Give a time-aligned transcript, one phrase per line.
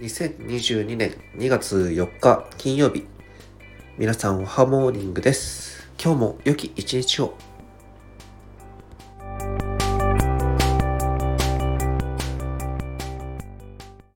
[0.00, 3.04] 2022年2月4日金曜日。
[3.98, 5.90] 皆さんおはモーニングです。
[6.00, 7.47] 今日も良き一日を。